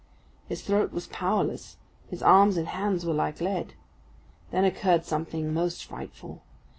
His 0.49 0.63
throat 0.63 0.91
was 0.91 1.05
powerless, 1.05 1.77
his 2.09 2.23
arms 2.23 2.57
and 2.57 2.69
hands 2.69 3.05
were 3.05 3.13
like 3.13 3.39
lead. 3.39 3.75
Then 4.49 4.65
occurred 4.65 5.05
something 5.05 5.53
most 5.53 5.85
frightful. 5.85 6.41